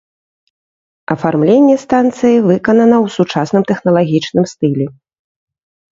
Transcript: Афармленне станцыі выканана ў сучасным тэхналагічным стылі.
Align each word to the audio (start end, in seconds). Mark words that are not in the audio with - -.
Афармленне 1.15 1.75
станцыі 1.85 2.37
выканана 2.49 2.97
ў 3.05 3.15
сучасным 3.19 3.63
тэхналагічным 3.73 4.45
стылі. 4.57 4.85